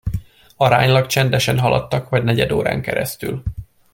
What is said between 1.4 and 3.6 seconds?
haladtak vagy negyedórán keresztül.